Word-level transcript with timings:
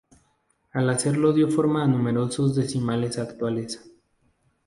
Al 0.71 0.89
hacerlo 0.89 1.31
dio 1.31 1.47
forma 1.51 1.83
a 1.83 1.87
números 1.87 2.55
decimales 2.55 3.19
actuales. 3.19 3.87